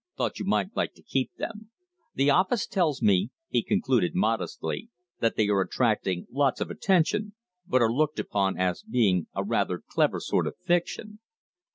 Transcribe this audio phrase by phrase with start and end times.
[0.17, 1.69] Thought you might like to keep them.
[2.15, 4.89] The office tells me," he concluded modestly,
[5.19, 7.35] "that they are attracting lots of attention,
[7.67, 11.19] but are looked upon as being a rather clever sort of fiction."